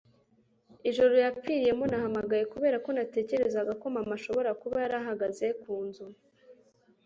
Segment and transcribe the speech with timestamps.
[0.89, 6.05] Ijoro yapfiriyemo, nahamagaye kubera ko natekerezaga ko mama ashobora kuba yarahagaze ku nzu.